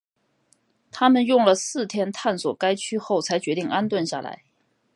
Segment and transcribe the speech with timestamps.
[0.91, 4.41] 他们用了四天探索该区后才决定安顿下来。